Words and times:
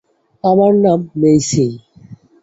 আমার 0.43 0.71
নাম 0.83 0.99
মেইসি। 1.19 1.65